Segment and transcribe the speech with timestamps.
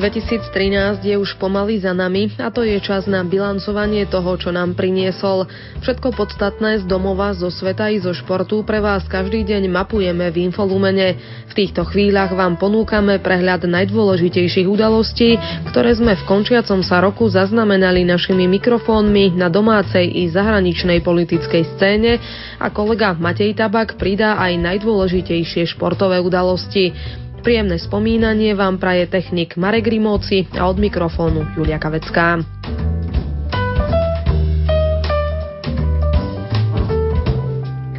[0.00, 4.72] 2013 je už pomaly za nami a to je čas na bilancovanie toho, čo nám
[4.72, 5.44] priniesol.
[5.84, 10.48] Všetko podstatné z domova, zo sveta i zo športu pre vás každý deň mapujeme v
[10.48, 11.20] Infolumene.
[11.46, 15.36] V týchto chvíľach vám ponúkame prehľad najdôležitejších udalostí,
[15.68, 22.16] ktoré sme v končiacom sa roku zaznamenali našimi mikrofónmi na domácej i zahraničnej politickej scéne
[22.56, 27.20] a kolega Matej Tabak pridá aj najdôležitejšie športové udalosti.
[27.40, 32.36] Príjemné spomínanie vám praje technik Marek Rimóci a od mikrofónu Julia Kavecká.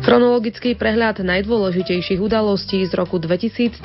[0.05, 3.81] Chronologický prehľad najdôležitejších udalostí z roku 2013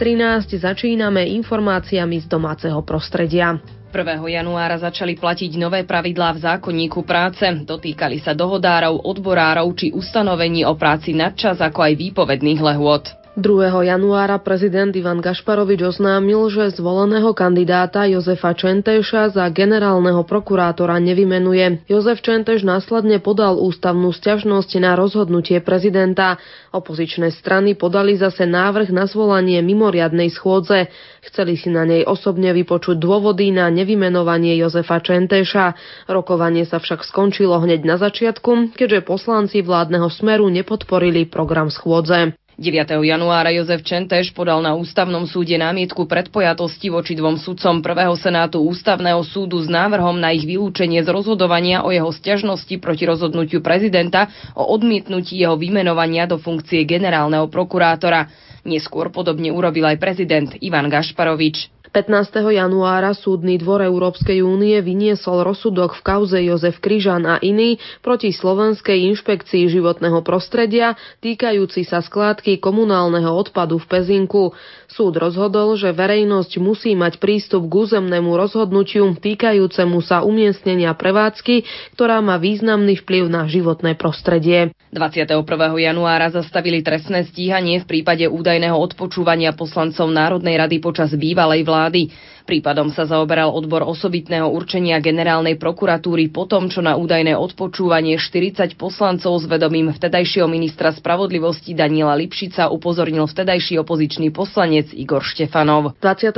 [0.60, 3.56] začíname informáciami z domáceho prostredia.
[3.96, 3.96] 1.
[4.28, 7.48] januára začali platiť nové pravidlá v zákonníku práce.
[7.64, 13.25] Dotýkali sa dohodárov, odborárov či ustanovení o práci nadčas ako aj výpovedných lehôd.
[13.36, 13.84] 2.
[13.84, 21.84] januára prezident Ivan Gašparovič oznámil, že zvoleného kandidáta Jozefa Čenteša za generálneho prokurátora nevymenuje.
[21.84, 26.40] Jozef Čenteš následne podal ústavnú sťažnosť na rozhodnutie prezidenta.
[26.72, 30.88] Opozičné strany podali zase návrh na zvolanie mimoriadnej schôdze.
[31.20, 35.76] Chceli si na nej osobne vypočuť dôvody na nevymenovanie Jozefa Čenteša.
[36.08, 42.32] Rokovanie sa však skončilo hneď na začiatku, keďže poslanci vládneho smeru nepodporili program schôdze.
[42.56, 42.88] 9.
[43.04, 49.20] januára Jozef Čenteš podal na ústavnom súde námietku predpojatosti voči dvom sudcom prvého senátu ústavného
[49.28, 54.72] súdu s návrhom na ich vylúčenie z rozhodovania o jeho stiažnosti proti rozhodnutiu prezidenta o
[54.72, 58.32] odmietnutí jeho vymenovania do funkcie generálneho prokurátora.
[58.64, 61.75] Neskôr podobne urobil aj prezident Ivan Gašparovič.
[61.96, 62.12] 15.
[62.52, 69.08] januára súdny dvor Európskej únie vyniesol rozsudok v kauze Jozef Kryžan a iný proti Slovenskej
[69.08, 70.92] inšpekcii životného prostredia
[71.24, 74.52] týkajúci sa skládky komunálneho odpadu v Pezinku.
[74.96, 82.24] Súd rozhodol, že verejnosť musí mať prístup k územnému rozhodnutiu týkajúcemu sa umiestnenia prevádzky, ktorá
[82.24, 84.72] má významný vplyv na životné prostredie.
[84.96, 85.44] 21.
[85.76, 92.08] januára zastavili trestné stíhanie v prípade údajného odpočúvania poslancov Národnej rady počas bývalej vlády.
[92.46, 98.78] Prípadom sa zaoberal odbor osobitného určenia generálnej prokuratúry po tom, čo na údajné odpočúvanie 40
[98.78, 105.98] poslancov s vedomím vtedajšieho ministra spravodlivosti Daniela Lipšica upozornil vtedajší opozičný poslanec Igor Štefanov.
[105.98, 106.30] 23.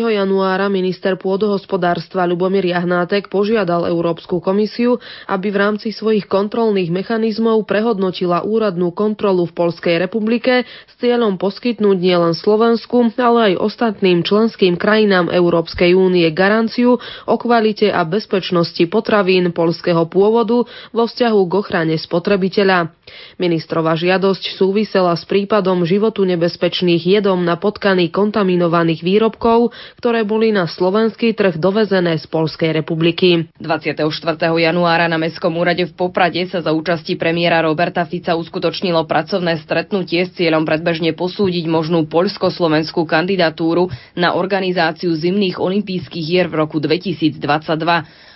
[0.00, 4.96] januára minister pôdohospodárstva Lubomír Jahnátek požiadal Európsku komisiu,
[5.28, 12.00] aby v rámci svojich kontrolných mechanizmov prehodnotila úradnú kontrolu v Polskej republike s cieľom poskytnúť
[12.00, 18.78] nielen Slovensku, ale aj ostatným členským krajinám Európskej Európskej únie garanciu o kvalite a bezpečnosti
[18.86, 20.62] potravín polského pôvodu
[20.94, 22.94] vo vzťahu k ochrane spotrebiteľa.
[23.42, 30.70] Ministrova žiadosť súvisela s prípadom životu nebezpečných jedom na potkany kontaminovaných výrobkov, ktoré boli na
[30.70, 33.50] slovenský trh dovezené z Polskej republiky.
[33.58, 34.06] 24.
[34.38, 40.30] januára na Mestskom úrade v Poprade sa za účasti premiéra Roberta Fica uskutočnilo pracovné stretnutie
[40.30, 46.76] s cieľom predbežne posúdiť možnú poľsko-slovenskú kandidatúru na organizáciu zimných zimných olympijských hier v roku
[46.84, 47.40] 2022.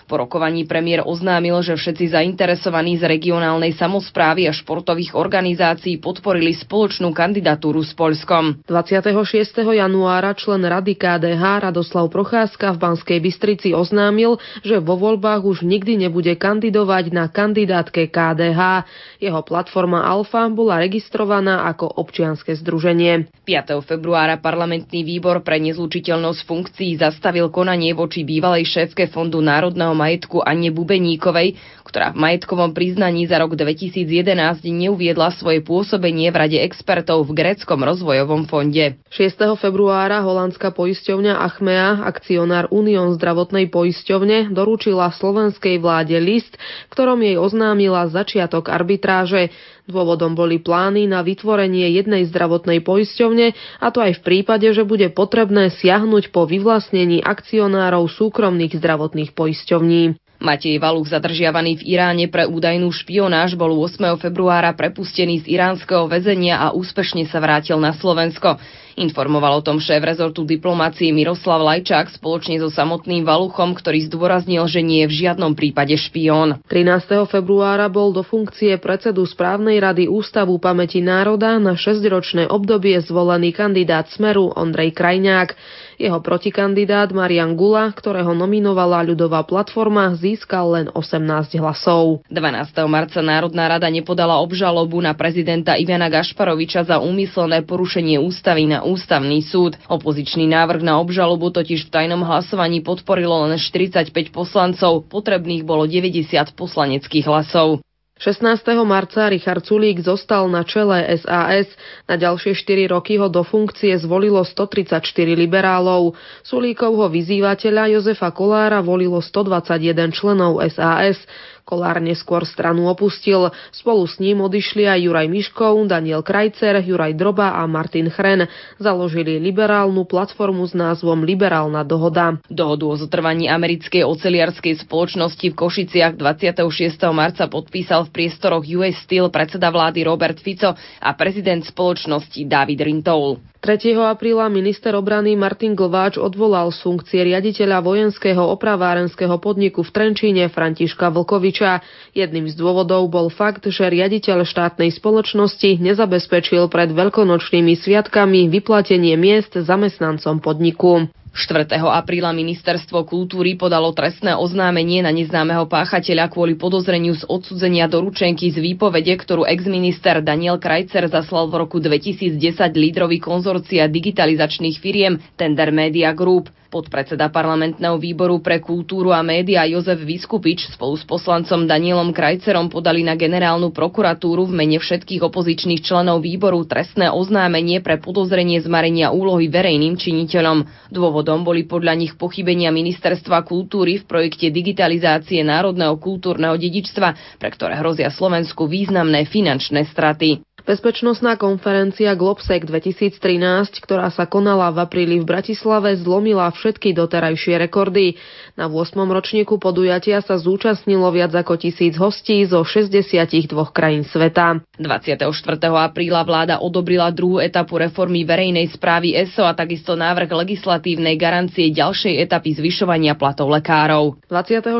[0.04, 7.08] Po rokovaní premiér oznámil, že všetci zainteresovaní z regionálnej samozprávy a športových organizácií podporili spoločnú
[7.16, 8.60] kandidatúru s Polskom.
[8.68, 9.64] 26.
[9.64, 15.96] januára člen Rady KDH Radoslav Procházka v Banskej Bystrici oznámil, že vo voľbách už nikdy
[16.04, 18.84] nebude kandidovať na kandidátke KDH.
[19.24, 23.32] Jeho platforma Alfa bola registrovaná ako občianske združenie.
[23.48, 23.80] 5.
[23.80, 30.74] februára parlamentný výbor pre nezlučiteľnosť funkcií zastavil konanie voči bývalej šéfke Fondu národného majetku Anne
[30.74, 31.56] Bubeníkovej,
[31.86, 34.34] ktorá v majetkovom priznaní za rok 2011
[34.66, 38.98] neuviedla svoje pôsobenie v Rade expertov v Gréckom rozvojovom fonde.
[39.14, 39.56] 6.
[39.56, 46.58] februára holandská poisťovňa Achmea, akcionár Unión zdravotnej poisťovne, doručila slovenskej vláde list,
[46.90, 49.54] ktorom jej oznámila začiatok arbitráže.
[49.84, 53.52] Dôvodom boli plány na vytvorenie jednej zdravotnej poisťovne,
[53.84, 60.16] a to aj v prípade, že bude potrebné siahnuť po vyvlastnení akcionárov súkromných zdravotných poisťovní.
[60.40, 64.16] Matej Valuch, zadržiavaný v Iráne pre údajnú špionáž, bol 8.
[64.16, 68.56] februára prepustený z iránskeho väzenia a úspešne sa vrátil na Slovensko.
[68.94, 74.86] Informoval o tom šéf rezortu diplomácie Miroslav Lajčák spoločne so samotným Valuchom, ktorý zdôraznil, že
[74.86, 76.62] nie je v žiadnom prípade špión.
[76.70, 77.26] 13.
[77.26, 84.06] februára bol do funkcie predsedu správnej rady Ústavu pamäti národa na 6-ročné obdobie zvolený kandidát
[84.14, 85.58] Smeru Ondrej Krajňák.
[85.94, 92.26] Jeho protikandidát Marian Gula, ktorého nominovala ľudová platforma, získal len 18 hlasov.
[92.26, 92.74] 12.
[92.90, 99.38] marca Národná rada nepodala obžalobu na prezidenta Ivana Gašparoviča za úmyselné porušenie ústavy na ústavný
[99.46, 99.78] súd.
[99.86, 106.58] Opozičný návrh na obžalobu totiž v tajnom hlasovaní podporilo len 45 poslancov, potrebných bolo 90
[106.58, 107.84] poslaneckých hlasov.
[108.14, 108.62] 16.
[108.86, 111.66] marca Richard Sulík zostal na čele SAS.
[112.06, 115.02] Na ďalšie 4 roky ho do funkcie zvolilo 134
[115.34, 116.14] liberálov.
[116.46, 121.18] Sulíkovho vyzývateľa Jozefa Kolára volilo 121 členov SAS.
[121.64, 123.48] Kolár neskôr stranu opustil.
[123.72, 128.44] Spolu s ním odišli aj Juraj Miškov, Daniel Krajcer, Juraj Droba a Martin Chren.
[128.76, 132.36] Založili liberálnu platformu s názvom Liberálna dohoda.
[132.52, 137.00] Dohodu o zotrvaní americkej oceliarskej spoločnosti v Košiciach 26.
[137.16, 143.53] marca podpísal v priestoroch US Steel predseda vlády Robert Fico a prezident spoločnosti David Rintoul.
[143.64, 143.96] 3.
[143.96, 151.08] apríla minister obrany Martin Glváč odvolal z funkcie riaditeľa vojenského opravárenského podniku v Trenčíne Františka
[151.08, 151.80] Vlkoviča.
[152.12, 159.56] Jedným z dôvodov bol fakt, že riaditeľ štátnej spoločnosti nezabezpečil pred veľkonočnými sviatkami vyplatenie miest
[159.56, 161.08] zamestnancom podniku.
[161.34, 161.66] 4.
[161.82, 168.62] apríla ministerstvo kultúry podalo trestné oznámenie na neznámeho páchateľa kvôli podozreniu z odsudzenia doručenky z
[168.62, 172.38] výpovede, ktorú exminister Daniel Krajcer zaslal v roku 2010
[172.78, 176.54] lídrovi konzorcia digitalizačných firiem Tender Media Group.
[176.74, 183.06] Podpredseda parlamentného výboru pre kultúru a média Jozef Vyskupič spolu s poslancom Danielom Krajcerom podali
[183.06, 189.46] na generálnu prokuratúru v mene všetkých opozičných členov výboru trestné oznámenie pre podozrenie zmarenia úlohy
[189.46, 190.90] verejným činiteľom.
[190.90, 197.78] Dôvodom boli podľa nich pochybenia Ministerstva kultúry v projekte digitalizácie národného kultúrneho dedičstva, pre ktoré
[197.78, 200.42] hrozia Slovensku významné finančné straty.
[200.64, 208.16] Bezpečnostná konferencia Globsec 2013, ktorá sa konala v apríli v Bratislave, zlomila všetky doterajšie rekordy.
[208.54, 208.94] Na 8.
[209.10, 214.62] ročníku podujatia sa zúčastnilo viac ako tisíc hostí zo 62 krajín sveta.
[214.78, 215.26] 24.
[215.74, 222.14] apríla vláda odobrila druhú etapu reformy verejnej správy ESO a takisto návrh legislatívnej garancie ďalšej
[222.30, 224.22] etapy zvyšovania platov lekárov.
[224.30, 224.70] 24.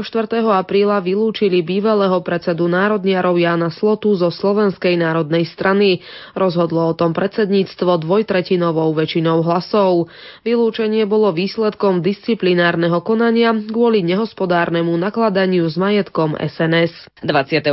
[0.55, 5.99] apríla vylúčili bývalého predsedu národniarov Jana Slotu zo Slovenskej národnej strany.
[6.39, 10.07] Rozhodlo o tom predsedníctvo dvojtretinovou väčšinou hlasov.
[10.47, 17.09] Vylúčenie bolo výsledkom disciplinárneho konania kvôli nehospodárnemu nakladaniu s majetkom SNS.
[17.25, 17.71] 26.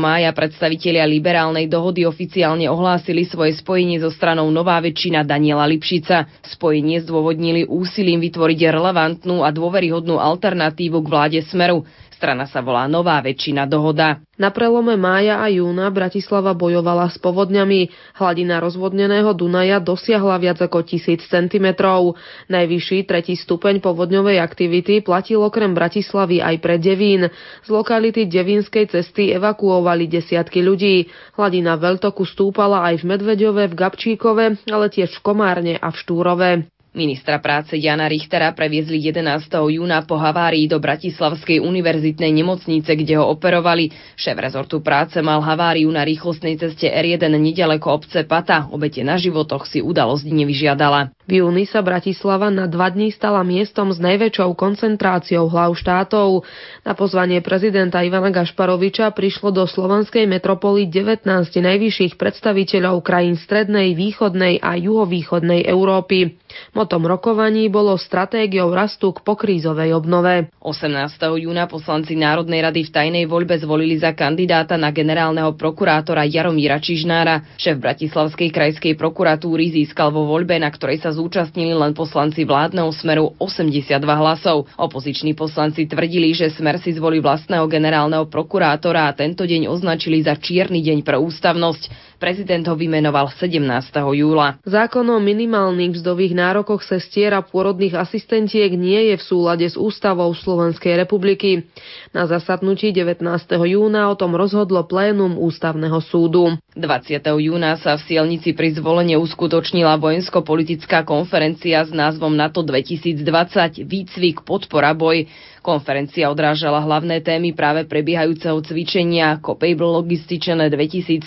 [0.00, 6.30] mája predstavitelia liberálnej dohody oficiálne ohlásili svoje spojenie so stranou Nová väčšina Daniela Lipšica.
[6.46, 11.84] Spojenie zdôvodnili úsilím vytvoriť relevantnú a dôveryhodnú alternatívu k vláde Smeru.
[12.16, 14.24] Strana sa volá Nová väčšina dohoda.
[14.40, 17.92] Na prelome mája a júna Bratislava bojovala s povodňami.
[18.16, 22.16] Hladina rozvodneného Dunaja dosiahla viac ako tisíc centimetrov.
[22.48, 27.28] Najvyšší tretí stupeň povodňovej aktivity platil okrem Bratislavy aj pre Devín.
[27.60, 31.12] Z lokality Devínskej cesty evakuovali desiatky ľudí.
[31.36, 36.75] Hladina veľtoku stúpala aj v Medveďove, v Gabčíkove, ale tiež v Komárne a v Štúrove.
[36.96, 39.52] Ministra práce Jana Richtera previezli 11.
[39.68, 43.92] júna po havárii do Bratislavskej univerzitnej nemocnice, kde ho operovali.
[44.16, 48.72] Šéf rezortu práce mal haváriu na rýchlostnej ceste R1 nedaleko obce Pata.
[48.72, 51.15] Obete na životoch si udalosť nevyžiadala.
[51.26, 56.46] V júni sa Bratislava na dva dní stala miestom s najväčšou koncentráciou hlav štátov.
[56.86, 64.62] Na pozvanie prezidenta Ivana Gašparoviča prišlo do slovenskej metropoly 19 najvyšších predstaviteľov krajín strednej, východnej
[64.62, 66.38] a juhovýchodnej Európy.
[66.78, 70.54] Motom rokovaní bolo stratégiou rastu k pokrízovej obnove.
[70.62, 71.42] 18.
[71.42, 77.58] júna poslanci Národnej rady v tajnej voľbe zvolili za kandidáta na generálneho prokurátora Jaromíra Čižnára.
[77.58, 83.32] Šéf Bratislavskej krajskej prokuratúry získal vo voľbe, na ktorej sa zúčastnili len poslanci vládneho smeru
[83.40, 84.68] 82 hlasov.
[84.76, 90.36] Opoziční poslanci tvrdili, že smer si zvolí vlastného generálneho prokurátora a tento deň označili za
[90.36, 92.05] čierny deň pre ústavnosť.
[92.16, 93.60] Prezident ho vymenoval 17.
[93.92, 94.56] júla.
[94.64, 100.32] Zákon o minimálnych mzdových nárokoch sestier a pôrodných asistentiek nie je v súlade s ústavou
[100.32, 101.68] Slovenskej republiky.
[102.16, 103.20] Na zasadnutí 19.
[103.68, 106.56] júna o tom rozhodlo plénum ústavného súdu.
[106.72, 107.20] 20.
[107.20, 114.96] júna sa v Sielnici pri zvolenie uskutočnila vojensko-politická konferencia s názvom NATO 2020 Výcvik, podpora,
[114.96, 115.28] boj.
[115.60, 121.26] Konferencia odrážala hlavné témy práve prebiehajúceho cvičenia Capable Logističené 2013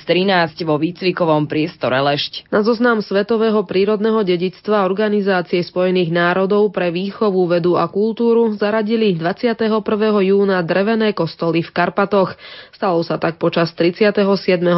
[0.63, 2.47] vo vo výcvikovom priestore Lešť.
[2.55, 9.83] Na zoznam Svetového prírodného dedictva Organizácie spojených národov pre výchovu, vedu a kultúru zaradili 21.
[10.23, 12.39] júna drevené kostoly v Karpatoch.
[12.71, 14.23] Stalo sa tak počas 37.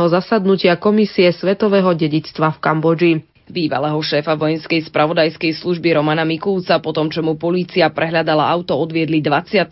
[0.10, 3.31] zasadnutia Komisie Svetového dedictva v Kambodži.
[3.52, 9.20] Bývalého šéfa vojenskej spravodajskej služby Romana Mikulca po tom, čo mu polícia prehľadala auto, odviedli
[9.20, 9.68] 22.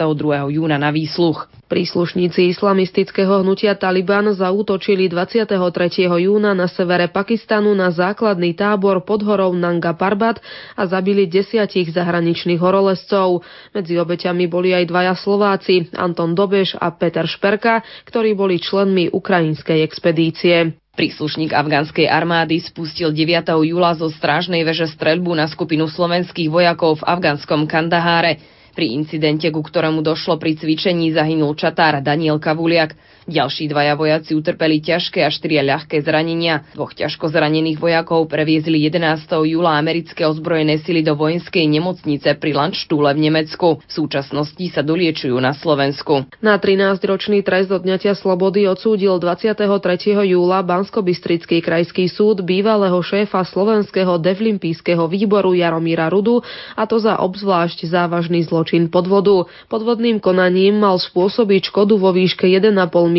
[0.51, 1.47] júna na výsluch.
[1.71, 6.11] Príslušníci islamistického hnutia Taliban zaútočili 23.
[6.11, 10.43] júna na severe Pakistanu na základný tábor pod horou Nanga Parbat
[10.75, 13.47] a zabili desiatich zahraničných horolezcov.
[13.71, 19.79] Medzi obeťami boli aj dvaja Slováci, Anton Dobeš a Peter Šperka, ktorí boli členmi ukrajinskej
[19.79, 20.75] expedície.
[20.99, 23.47] Príslušník afgánskej armády spustil 9.
[23.63, 28.35] júla zo strážnej veže streľbu na skupinu slovenských vojakov v afgánskom Kandaháre.
[28.75, 32.99] Pri incidente, ku ktorému došlo pri cvičení, zahynul čatár Daniel Kavuliak.
[33.29, 36.65] Ďalší dvaja vojaci utrpeli ťažké a štyria ľahké zranenia.
[36.73, 39.29] Dvoch ťažko zranených vojakov previezli 11.
[39.45, 43.85] júla americké ozbrojené sily do vojenskej nemocnice pri Landštúle v Nemecku.
[43.85, 46.25] V súčasnosti sa doliečujú na Slovensku.
[46.41, 49.61] Na 13-ročný trest odňatia slobody odsúdil 23.
[50.25, 56.41] júla Banskobystrický krajský súd bývalého šéfa slovenského devlimpijského výboru Jaromíra Rudu
[56.73, 59.45] a to za obzvlášť závažný zločin podvodu.
[59.69, 63.18] Podvodným konaním mal spôsobiť škodu vo výške 1,5 milióna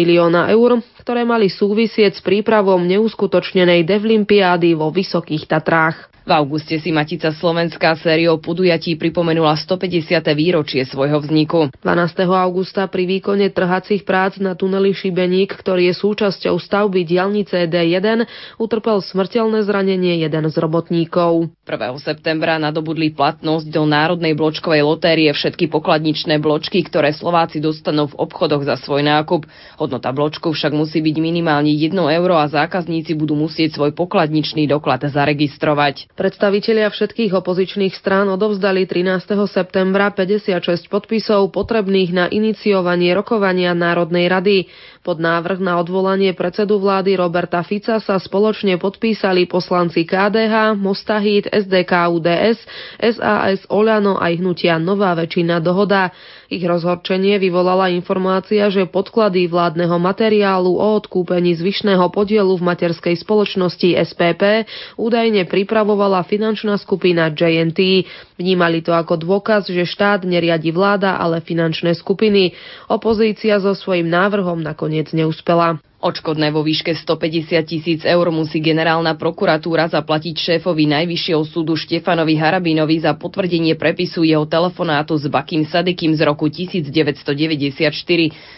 [0.52, 6.10] eur, ktoré mali súvisieť s prípravom neuskutočnenej Devlimpiády vo Vysokých Tatrách.
[6.20, 10.20] V auguste si Matica Slovenská sériou podujatí pripomenula 150.
[10.36, 11.72] výročie svojho vzniku.
[11.80, 12.28] 12.
[12.28, 18.28] augusta pri výkone trhacích prác na tuneli Šibeník, ktorý je súčasťou stavby diálnice D1,
[18.60, 21.56] utrpel smrteľné zranenie jeden z robotníkov.
[21.64, 21.96] 1.
[22.04, 28.68] septembra nadobudli platnosť do Národnej bločkovej lotérie všetky pokladničné bločky, ktoré Slováci dostanú v obchodoch
[28.68, 29.48] za svoj nákup.
[29.80, 35.08] Hodnota bločku však musí byť minimálne 1 euro a zákazníci budú musieť svoj pokladničný doklad
[35.08, 36.09] zaregistrovať.
[36.10, 39.30] Predstavitelia všetkých opozičných strán odovzdali 13.
[39.46, 44.56] septembra 56 podpisov potrebných na iniciovanie rokovania Národnej rady.
[45.00, 52.12] Pod návrh na odvolanie predsedu vlády Roberta Fica sa spoločne podpísali poslanci KDH, Mostahít, SDK,
[52.12, 52.60] UDS,
[53.00, 56.12] SAS, Oľano aj hnutia Nová väčšina dohoda.
[56.52, 63.96] Ich rozhorčenie vyvolala informácia, že podklady vládneho materiálu o odkúpení zvyšného podielu v materskej spoločnosti
[64.04, 64.68] SPP
[65.00, 68.04] údajne pripravovala finančná skupina JNT.
[68.36, 72.52] Vnímali to ako dôkaz, že štát neriadi vláda, ale finančné skupiny.
[72.90, 75.80] Opozícia so svojím návrhom nakoniec neúspela.
[76.00, 83.04] Odškodné vo výške 150 tisíc eur musí generálna prokuratúra zaplatiť šéfovi Najvyššieho súdu Štefanovi Harabinovi
[83.04, 87.84] za potvrdenie prepisu jeho telefonátu s Bakým Sadikým z roku 1994.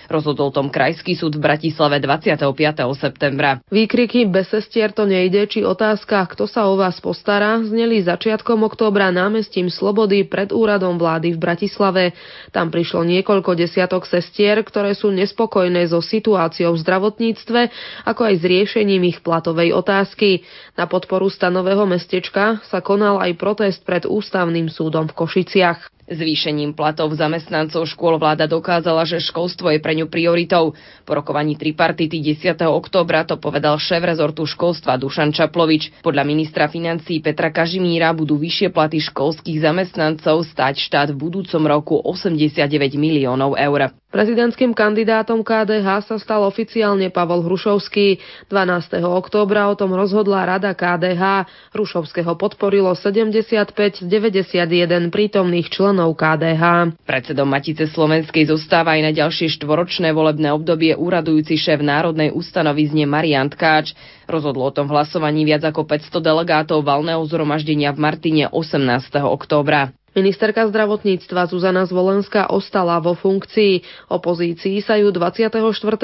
[0.06, 2.46] Rozhodol tom Krajský súd v Bratislave 25.
[2.94, 3.58] septembra.
[3.74, 9.10] Výkriky bez sestier to nejde, či otázka, kto sa o vás postará, zneli začiatkom októbra
[9.10, 12.14] námestím Slobody pred úradom vlády v Bratislave.
[12.54, 17.60] Tam prišlo niekoľko desiatok sestier, ktoré sú nespokojné so situáciou zdravotní zdravotníctve,
[18.04, 20.44] ako aj s riešením ich platovej otázky.
[20.76, 26.01] Na podporu stanového mestečka sa konal aj protest pred Ústavným súdom v Košiciach.
[26.12, 30.76] Zvýšením platov zamestnancov škôl vláda dokázala, že školstvo je pre ňu prioritou.
[31.08, 32.60] Po rokovaní tripartity 10.
[32.68, 36.04] októbra to povedal šéf rezortu školstva Dušan Čaplovič.
[36.04, 41.94] Podľa ministra financí Petra Kažimíra budú vyššie platy školských zamestnancov stať štát v budúcom roku
[42.00, 43.94] 89 miliónov eur.
[44.12, 48.20] Prezidentským kandidátom KDH sa stal oficiálne Pavol Hrušovský.
[48.52, 49.00] 12.
[49.00, 51.48] októbra o tom rozhodla Rada KDH.
[51.72, 56.98] Hrušovského podporilo 75 z 91 prítomných členov KDH.
[57.06, 63.46] Predsedom Matice Slovenskej zostáva aj na ďalšie štvoročné volebné obdobie úradujúci šéf Národnej ustanovizne Marian
[63.46, 63.94] Tkáč.
[64.26, 68.82] Rozhodlo o tom hlasovaní viac ako 500 delegátov valného zhromaždenia v Martine 18.
[69.22, 69.94] októbra.
[70.12, 73.80] Ministerka zdravotníctva Zuzana Zvolenská ostala vo funkcii.
[74.12, 75.56] Opozícii sa ju 24.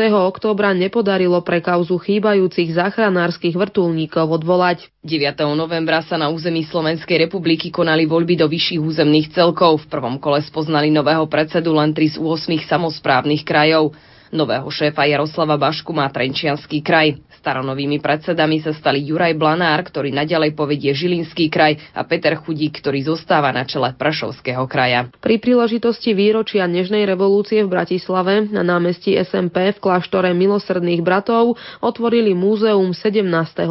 [0.08, 4.88] októbra nepodarilo pre kauzu chýbajúcich záchranárskych vrtulníkov odvolať.
[5.04, 5.44] 9.
[5.52, 9.84] novembra sa na území Slovenskej republiky konali voľby do vyšších územných celkov.
[9.84, 13.92] V prvom kole spoznali nového predsedu len 3 z 8 samozprávnych krajov.
[14.32, 17.20] Nového šéfa Jaroslava Bašku má Trenčianský kraj.
[17.48, 23.08] Staronovými predsedami sa stali Juraj Blanár, ktorý naďalej povedie Žilinský kraj a Peter Chudík, ktorý
[23.08, 25.08] zostáva na čele Prešovského kraja.
[25.16, 32.36] Pri príležitosti výročia Nežnej revolúcie v Bratislave na námestí SMP v kláštore milosrdných bratov otvorili
[32.36, 33.24] múzeum 17.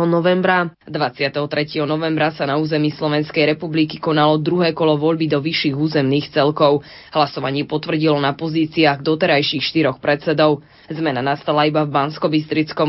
[0.10, 0.74] novembra.
[0.90, 1.38] 23.
[1.86, 6.82] novembra sa na území Slovenskej republiky konalo druhé kolo voľby do vyšších územných celkov.
[7.14, 10.66] Hlasovanie potvrdilo na pozíciách doterajších štyroch predsedov.
[10.90, 12.26] Zmena nastala iba v bansko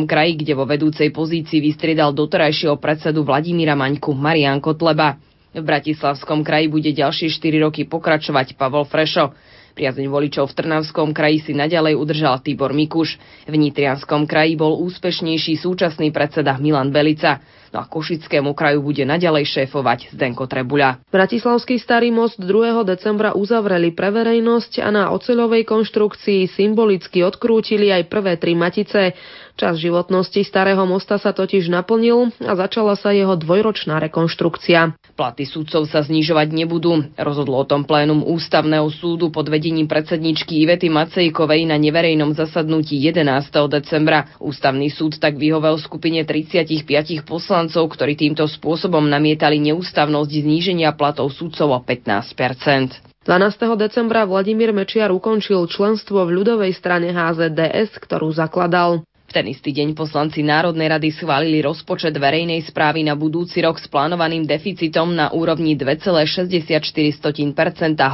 [0.07, 5.19] kraji, kde vo vedúcej pozícii vystriedal doterajšieho predsedu Vladimíra Maňku Marian Kotleba.
[5.51, 9.35] V Bratislavskom kraji bude ďalšie 4 roky pokračovať Pavol Frešo.
[9.75, 13.19] Priazeň voličov v Trnavskom kraji si naďalej udržal Tibor Mikuš.
[13.51, 17.43] V Nitrianskom kraji bol úspešnejší súčasný predseda Milan Belica.
[17.75, 21.05] No a Košickému kraju bude naďalej šéfovať Zdenko Trebuľa.
[21.13, 22.85] Bratislavský starý most 2.
[22.89, 29.13] decembra uzavreli pre verejnosť a na oceľovej konštrukcii symbolicky odkrútili aj prvé tri matice.
[29.59, 34.95] Čas životnosti starého mosta sa totiž naplnil a začala sa jeho dvojročná rekonštrukcia.
[35.19, 37.03] Platy súdcov sa znižovať nebudú.
[37.19, 43.51] Rozhodlo o tom plénum Ústavného súdu pod vedením predsedničky Ivety Macejkovej na neverejnom zasadnutí 11.
[43.67, 44.31] decembra.
[44.39, 51.69] Ústavný súd tak vyhovel skupine 35 poslancov, ktorí týmto spôsobom namietali neústavnosť zníženia platov súdcov
[51.75, 53.77] o 15% 12.
[53.77, 59.05] decembra Vladimír Mečiar ukončil členstvo v ľudovej strane HZDS, ktorú zakladal.
[59.29, 63.85] V ten istý deň poslanci Národnej rady schválili rozpočet verejnej správy na budúci rok s
[63.85, 66.49] plánovaným deficitom na úrovni 2,64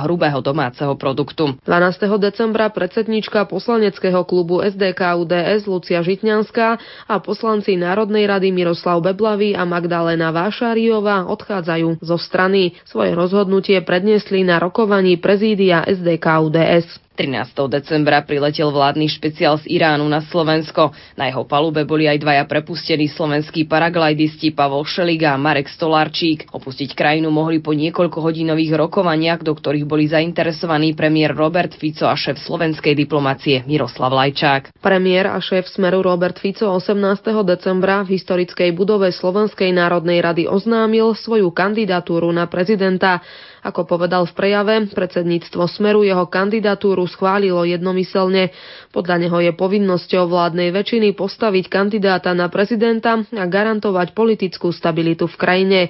[0.02, 1.54] hrubého domáceho produktu.
[1.62, 2.18] 12.
[2.18, 9.62] decembra predsednička poslaneckého klubu SDK UDS Lucia Žitňanská a poslanci Národnej rady Miroslav Beblavý a
[9.62, 12.75] Magdalena Vášáriová odchádzajú zo strany.
[12.83, 17.04] Svoje rozhodnutie predniesli na rokovaní prezídia SDK UDS.
[17.14, 17.71] 13.
[17.71, 20.90] decembra priletel vládny špeciál z Iránu na Slovensko.
[21.14, 26.50] Na jeho palube boli aj dvaja prepustení slovenskí paraglajdisti Pavol Šeliga a Marek Stolárčík.
[26.50, 32.18] Opustiť krajinu mohli po niekoľko hodinových rokovaniach, do ktorých boli zainteresovaní premiér Robert Fico a
[32.18, 34.75] šéf slovenskej diplomacie Miroslav Lajčák.
[34.83, 36.99] Premiér a šéf Smeru Robert Fico 18.
[37.47, 43.23] decembra v historickej budove Slovenskej národnej rady oznámil svoju kandidatúru na prezidenta.
[43.64, 48.52] Ako povedal v prejave, predsedníctvo Smeru jeho kandidatúru schválilo jednomyselne.
[48.92, 55.37] Podľa neho je povinnosťou vládnej väčšiny postaviť kandidáta na prezidenta a garantovať politickú stabilitu v
[55.40, 55.81] krajine.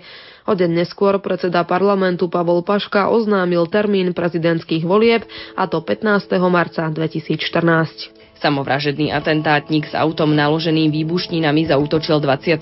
[0.47, 5.27] O deň neskôr predseda parlamentu Pavol Paška oznámil termín prezidentských volieb,
[5.59, 6.31] a to 15.
[6.47, 8.15] marca 2014.
[8.39, 12.61] Samovražedný atentátnik s autom naloženým výbušninami zautočil 27.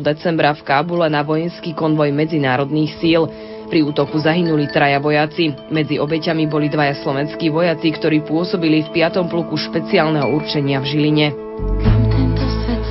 [0.00, 3.28] decembra v Kábule na vojenský konvoj medzinárodných síl.
[3.68, 5.52] Pri útoku zahynuli traja vojaci.
[5.68, 9.28] Medzi obeťami boli dvaja slovenskí vojaci, ktorí pôsobili v 5.
[9.28, 11.26] pluku špeciálneho určenia v Žiline.
[12.08, 12.28] Ten
[12.64, 12.82] svet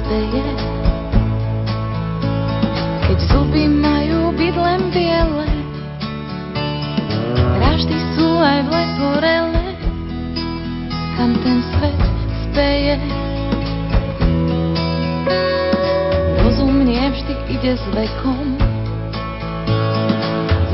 [17.76, 18.67] s vekom,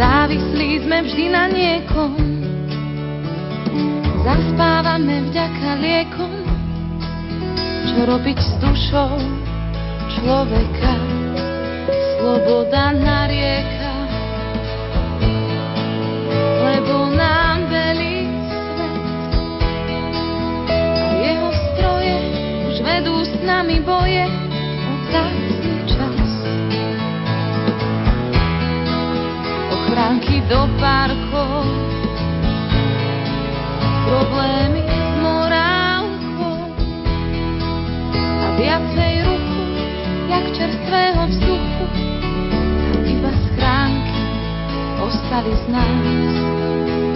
[0.04, 2.12] Závislí sme vždy na niekom,
[4.28, 6.44] zaspávame vďaka liekom.
[7.88, 9.16] Čo robiť s dušou
[10.20, 10.94] človeka?
[12.20, 13.96] Sloboda narieka,
[16.68, 18.13] lebo nám velí
[38.44, 39.64] a viacej ruchu,
[40.30, 41.86] jak čerstvého vzduchu,
[43.08, 44.24] iba schránky
[45.00, 46.36] ostali z nás,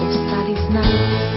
[0.08, 1.37] ostali z nás.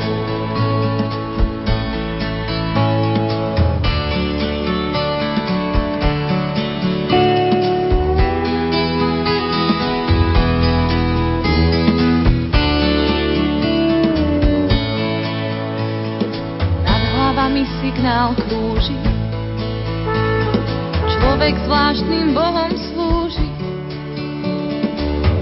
[21.90, 23.50] Zvláštnym Bohom slúži.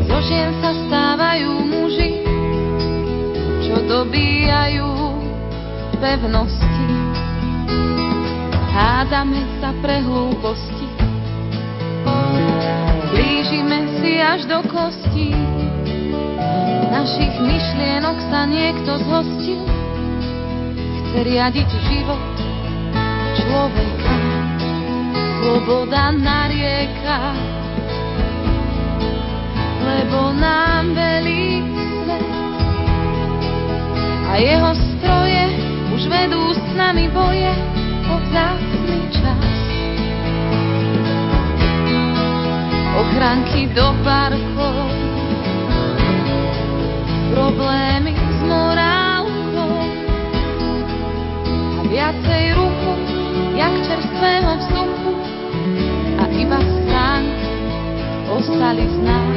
[0.09, 2.25] Zo žien sa stávajú muži,
[3.69, 4.89] čo dobíjajú
[6.01, 6.89] pevnosti.
[8.73, 10.89] Hádame sa pre hlúposti.
[13.13, 15.37] Blížime si až do kosti.
[16.89, 19.69] Našich myšlienok sa niekto zhostil.
[20.97, 22.25] Chce riadiť život
[23.37, 23.98] človeka
[25.49, 27.33] sloboda narieka,
[29.81, 31.65] lebo nám velí
[32.05, 32.29] svet.
[34.29, 35.45] A jeho stroje
[35.97, 37.49] už vedú s nami boje
[38.13, 39.49] o vzácný čas.
[43.01, 44.85] Ochranky do parkov,
[47.33, 49.81] problémy s morálkou.
[51.73, 52.93] A viacej ruchu,
[53.57, 54.88] jak čerstvého vzduchu
[56.39, 57.51] iba schránky
[58.31, 59.35] ostali z nás,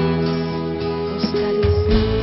[1.18, 2.22] ostali z nás.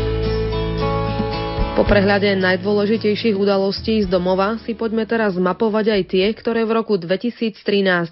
[1.75, 6.99] Po prehľade najdôležitejších udalostí z domova si poďme teraz mapovať aj tie, ktoré v roku
[6.99, 7.55] 2013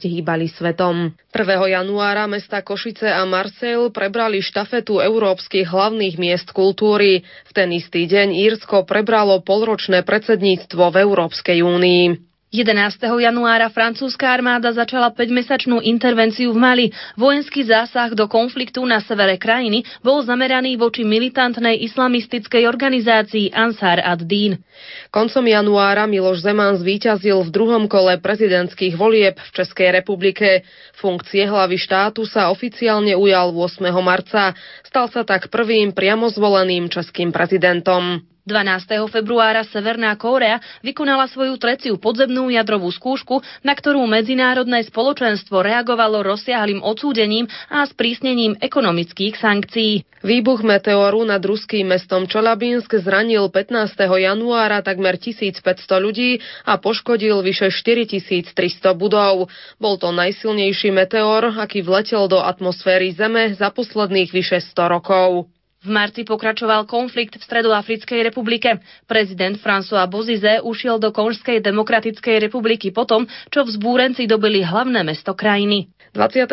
[0.07, 1.11] hýbali svetom.
[1.35, 1.75] 1.
[1.75, 7.27] januára mesta Košice a Marseille prebrali štafetu európskych hlavných miest kultúry.
[7.47, 12.26] V ten istý deň Írsko prebralo polročné predsedníctvo v Európskej únii.
[12.55, 13.03] 11.
[13.03, 16.87] januára francúzska armáda začala 5-mesačnú intervenciu v Mali.
[17.19, 24.63] Vojenský zásah do konfliktu na severe krajiny bol zameraný voči militantnej islamistickej organizácii Ansar ad-Din.
[25.11, 30.63] Koncom januára Miloš Zeman zvíťazil v druhom kole prezidentských volieb v Českej republike.
[30.95, 33.91] Funkcie hlavy štátu sa oficiálne ujal 8.
[33.99, 34.55] marca.
[34.87, 38.23] Stal sa tak prvým priamo zvoleným českým prezidentom.
[38.47, 39.11] 12.
[39.11, 46.79] februára Severná Kórea vykonala svoju treciu podzemnú jadrovú skúšku, na ktorú medzinárodné spoločenstvo reagovalo rozsiahlým
[46.79, 50.07] odsúdením a sprísnením ekonomických sankcií.
[50.23, 53.99] Výbuch meteoru nad ruským mestom Čolabinsk zranil 15.
[53.99, 55.67] januára takmer 1500
[55.99, 59.51] ľudí a poškodil vyše 4300 budov.
[59.83, 65.51] Bol to najsilnejší meteor, aký vletel do atmosféry Zeme za posledných vyše 100 rokov.
[65.87, 68.83] V marci pokračoval konflikt v Stredoafrickej republike.
[69.07, 75.87] Prezident François Bozize ušiel do Konžskej demokratickej republiky potom, čo vzbúrenci dobili hlavné mesto krajiny.
[76.17, 76.49] 25.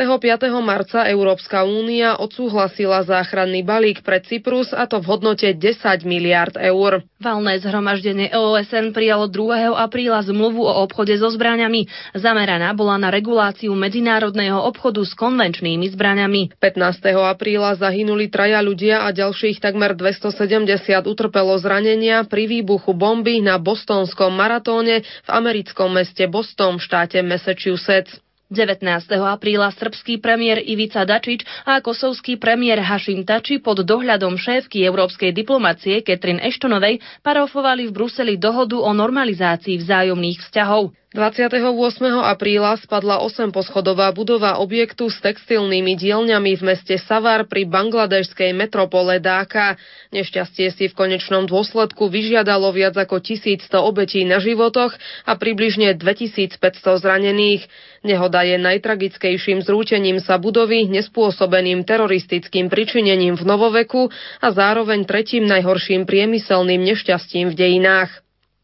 [0.60, 7.08] marca Európska únia odsúhlasila záchranný balík pre Cyprus a to v hodnote 10 miliard eur.
[7.24, 9.72] Valné zhromaždenie OSN prijalo 2.
[9.72, 11.88] apríla zmluvu o obchode so zbraniami.
[12.12, 16.60] Zameraná bola na reguláciu medzinárodného obchodu s konvenčnými zbraniami.
[16.60, 17.16] 15.
[17.24, 24.36] apríla zahynuli traja ľudia a ďalších takmer 270 utrpelo zranenia pri výbuchu bomby na bostonskom
[24.36, 28.20] maratóne v americkom meste Boston v štáte Massachusetts.
[28.54, 28.86] 19.
[29.18, 36.06] apríla srbský premiér Ivica Dačič a kosovský premiér Hašim Tači pod dohľadom šéfky európskej diplomacie
[36.06, 40.94] Katrin Eštonovej parafovali v Bruseli dohodu o normalizácii vzájomných vzťahov.
[41.14, 41.70] 28.
[42.26, 49.78] apríla spadla 8-poschodová budova objektu s textilnými dielňami v meste Savar pri bangladežskej metropole Dáka.
[50.10, 54.98] Nešťastie si v konečnom dôsledku vyžiadalo viac ako 1100 obetí na životoch
[55.30, 57.70] a približne 2500 zranených.
[58.02, 64.10] Nehoda je najtragickejším zrútením sa budovy nespôsobeným teroristickým pričinením v novoveku
[64.42, 68.24] a zároveň tretím najhorším priemyselným nešťastím v dejinách.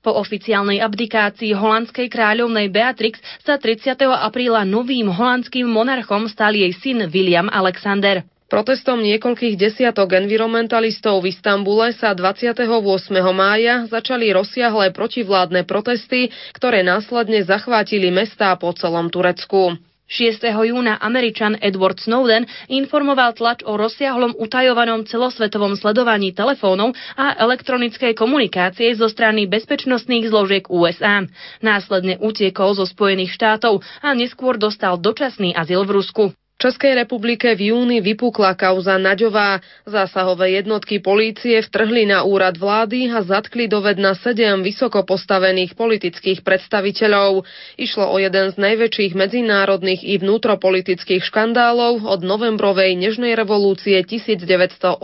[0.10, 3.94] Po oficiálnej abdikácii holandskej kráľovnej Beatrix sa 30.
[4.10, 8.26] apríla novým holandským monarchom stal jej syn William Alexander.
[8.50, 12.58] Protestom niekoľkých desiatok environmentalistov v Istambule sa 28.
[13.30, 19.78] mája začali rozsiahle protivládne protesty, ktoré následne zachvátili mestá po celom Turecku.
[20.10, 20.42] 6.
[20.42, 28.90] júna Američan Edward Snowden informoval tlač o rozsiahlom utajovanom celosvetovom sledovaní telefónov a elektronickej komunikácie
[28.98, 31.30] zo strany bezpečnostných zložiek USA.
[31.62, 36.24] Následne utiekol zo Spojených štátov a neskôr dostal dočasný azyl v Rusku.
[36.60, 39.64] Českej republike v júni vypukla kauza Naďová.
[39.88, 47.48] Zásahové jednotky polície vtrhli na úrad vlády a zatkli dovedna sedem vysoko postavených politických predstaviteľov.
[47.80, 55.00] Išlo o jeden z najväčších medzinárodných i vnútropolitických škandálov od novembrovej nežnej revolúcie 1989.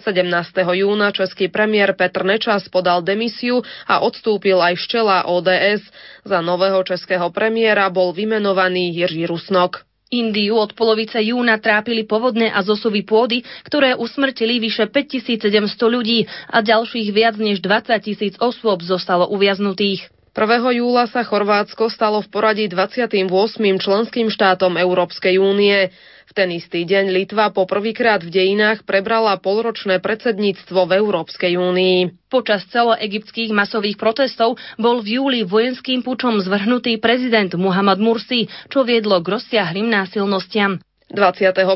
[0.00, 0.24] 17.
[0.80, 5.84] júna český premiér Petr Nečas podal demisiu a odstúpil aj ščela ODS.
[6.24, 9.89] Za nového českého premiéra bol vymenovaný Jiří Rusnok.
[10.10, 15.54] Indiu od polovice júna trápili povodne a zosuvy pôdy, ktoré usmrtili vyše 5700
[15.86, 20.10] ľudí a ďalších viac než 20 tisíc osôb zostalo uviaznutých.
[20.34, 20.82] 1.
[20.82, 23.22] júla sa Chorvátsko stalo v poradí 28.
[23.78, 25.94] členským štátom Európskej únie.
[26.30, 32.30] V ten istý deň Litva po prvýkrát v dejinách prebrala polročné predsedníctvo v Európskej únii.
[32.30, 39.18] Počas celoegyptských masových protestov bol v júli vojenským pučom zvrhnutý prezident Muhammad Mursi, čo viedlo
[39.18, 40.78] k rozsiahlým násilnostiam.
[41.10, 41.66] 21.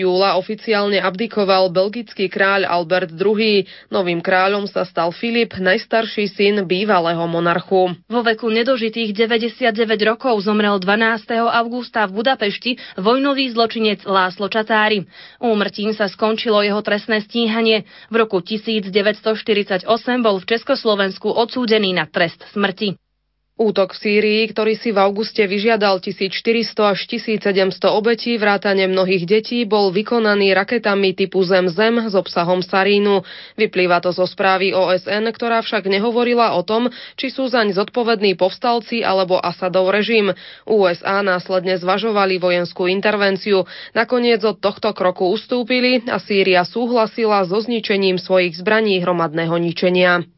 [0.00, 3.68] júla oficiálne abdikoval belgický kráľ Albert II.
[3.92, 7.92] Novým kráľom sa stal Filip, najstarší syn bývalého monarchu.
[8.08, 9.76] Vo veku nedožitých 99
[10.08, 11.20] rokov zomrel 12.
[11.52, 15.04] augusta v Budapešti vojnový zločinec Láslo Čatári.
[15.36, 17.84] Úmrtím sa skončilo jeho trestné stíhanie.
[18.08, 19.84] V roku 1948
[20.24, 22.96] bol v Československu odsúdený na trest smrti.
[23.58, 29.66] Útok v Sýrii, ktorý si v auguste vyžiadal 1400 až 1700 obetí vrátane mnohých detí,
[29.66, 33.26] bol vykonaný raketami typu Zem-Zem s obsahom sarínu.
[33.58, 36.86] Vyplýva to zo správy OSN, ktorá však nehovorila o tom,
[37.18, 40.30] či sú zaň zodpovední povstalci alebo Asadov režim.
[40.62, 43.66] USA následne zvažovali vojenskú intervenciu.
[43.90, 50.37] Nakoniec od tohto kroku ustúpili a Sýria súhlasila so zničením svojich zbraní hromadného ničenia.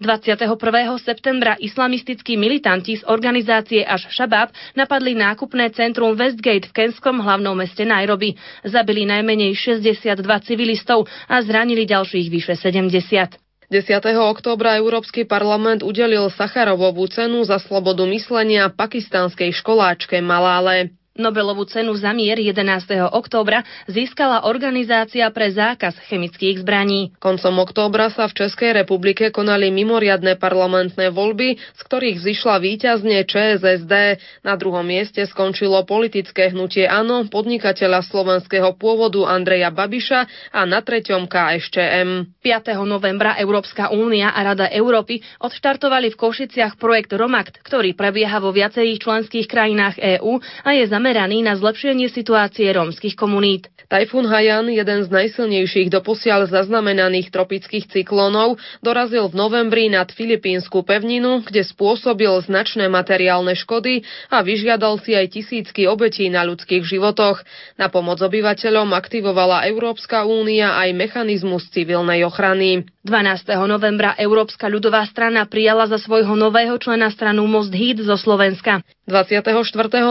[0.00, 0.56] 21.
[0.96, 7.84] septembra islamistickí militanti z organizácie Až Shabab napadli nákupné centrum Westgate v kenskom hlavnom meste
[7.84, 8.32] Nairobi.
[8.64, 13.36] Zabili najmenej 62 civilistov a zranili ďalších vyše 70.
[13.70, 14.02] 10.
[14.18, 20.90] októbra Európsky parlament udelil Sacharovovú cenu za slobodu myslenia pakistanskej školáčke Malále.
[21.20, 23.12] Nobelovú cenu za mier 11.
[23.12, 27.12] októbra získala Organizácia pre zákaz chemických zbraní.
[27.20, 34.16] Koncom októbra sa v Českej republike konali mimoriadne parlamentné voľby, z ktorých zišla víťazne ČSSD.
[34.48, 40.24] Na druhom mieste skončilo politické hnutie ANO podnikateľa slovenského pôvodu Andreja Babiša
[40.56, 42.40] a na treťom KSČM.
[42.40, 42.80] 5.
[42.88, 49.04] novembra Európska únia a Rada Európy odštartovali v Košiciach projekt Romakt, ktorý prebieha vo viacerých
[49.04, 53.66] členských krajinách EÚ a je zameraný zameraný na zlepšenie situácie rómskych komunít.
[53.90, 61.42] Tajfún Hajan, jeden z najsilnejších doposiaľ zaznamenaných tropických cyklónov, dorazil v novembri nad Filipínsku pevninu,
[61.42, 67.42] kde spôsobil značné materiálne škody a vyžiadal si aj tisícky obetí na ľudských životoch.
[67.74, 72.86] Na pomoc obyvateľom aktivovala Európska únia aj mechanizmus civilnej ochrany.
[73.00, 73.48] 12.
[73.64, 78.84] novembra Európska ľudová strana prijala za svojho nového člena stranu Most Hit zo Slovenska.
[79.08, 79.56] 24.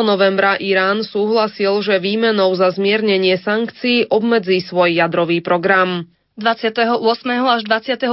[0.02, 6.10] novembra Irán súhlasil, že výmenou za zmiernenie sankcií obmedzí svoj jadrový program.
[6.40, 6.96] 28.
[7.44, 8.08] až 29.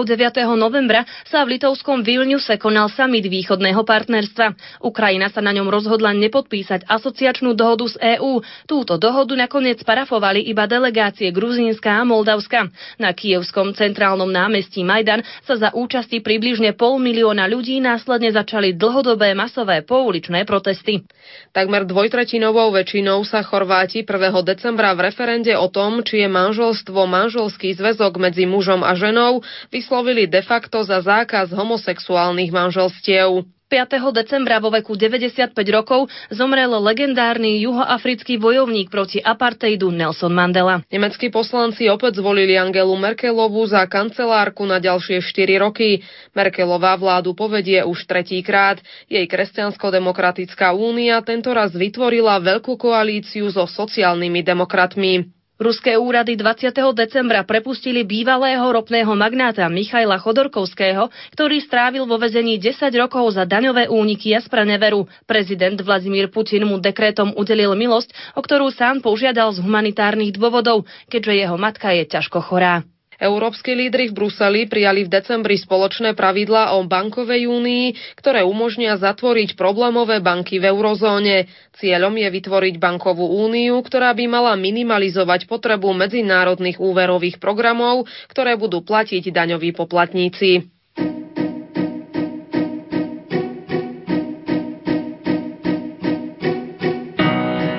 [0.58, 4.58] novembra sa v litovskom Vilniuse konal summit východného partnerstva.
[4.82, 8.42] Ukrajina sa na ňom rozhodla nepodpísať asociačnú dohodu z EÚ.
[8.66, 12.66] Túto dohodu nakoniec parafovali iba delegácie Gruzínska a Moldavska.
[12.98, 19.38] Na kievskom centrálnom námestí Majdan sa za účasti približne pol milióna ľudí následne začali dlhodobé
[19.38, 21.06] masové pouličné protesty.
[21.54, 24.42] Takmer dvojtretinovou väčšinou sa Chorváti 1.
[24.42, 30.26] decembra v referende o tom, či je manželstvo manželský zväzok medzi mužom a ženou vyslovili
[30.26, 33.46] de facto za zákaz homosexuálnych manželstiev.
[33.66, 33.98] 5.
[34.14, 40.87] decembra vo veku 95 rokov zomrel legendárny juhoafrický bojovník proti apartheidu Nelson Mandela.
[40.87, 46.07] Nemeckí poslanci opäť zvolili Angelu Merkelovú za kancelárku na ďalšie 4 roky.
[46.31, 48.79] Merkelová vládu povedie už tretíkrát.
[49.11, 55.36] Jej kresťansko-demokratická únia tentoraz vytvorila veľkú koalíciu so sociálnymi demokratmi.
[55.57, 56.69] Ruské úrady 20.
[56.92, 63.88] decembra prepustili bývalého ropného magnáta Michaila Chodorkovského, ktorý strávil vo vezení 10 rokov za daňové
[63.88, 65.09] úniky a spraneveru.
[65.25, 71.49] Prezident Vladimír Putin mu dekrétom udelil milosť, o ktorú sám požiadal z humanitárnych dôvodov, keďže
[71.49, 72.85] jeho matka je ťažko chorá.
[73.16, 79.57] Európski lídry v Bruseli prijali v decembri spoločné pravidlá o bankovej únii, ktoré umožnia zatvoriť
[79.57, 81.48] problémové banky v eurozóne.
[81.81, 88.85] Cieľom je vytvoriť bankovú úniu, ktorá by mala minimalizovať potrebu medzinárodných úverových programov, ktoré budú
[88.85, 90.68] platiť daňoví poplatníci.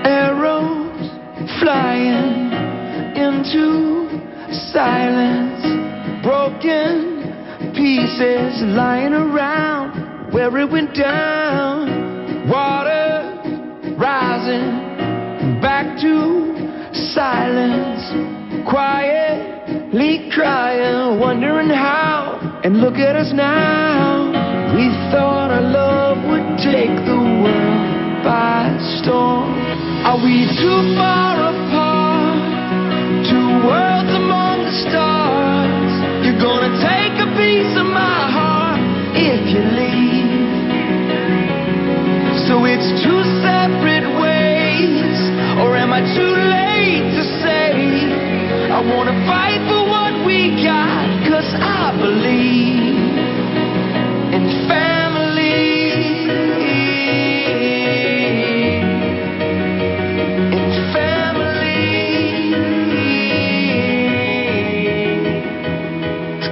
[0.01, 1.01] Arrows
[1.61, 2.53] flying
[3.17, 4.06] into
[4.51, 5.63] silence,
[6.23, 12.49] broken pieces lying around where it went down.
[12.49, 13.41] Water
[13.97, 14.87] rising
[15.61, 18.01] back to silence,
[18.69, 22.61] quietly crying, wondering how.
[22.63, 24.27] And look at us now.
[24.75, 29.55] We thought our love would take the world by storm.
[30.03, 31.36] Are we too far
[45.97, 47.73] I too late to say?
[48.69, 53.06] I wanna fight for what we got, cause I believe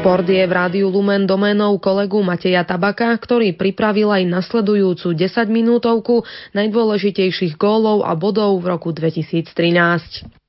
[0.05, 6.21] Šport je v rádiu Lumen doménou kolegu Mateja Tabaka, ktorý pripravil aj nasledujúcu 10 minútovku
[6.53, 10.44] najdôležitejších gólov a bodov v roku 2013.